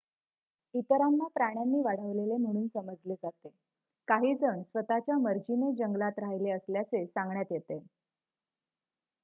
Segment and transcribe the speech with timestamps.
[0.73, 3.49] इतरांना प्राण्यांनी वाढवलेले म्हणून समजले जाते;
[4.07, 7.79] काही जण स्वत:च्या मर्जीने जंगलात राहिले असल्याचे सांगण्यात येते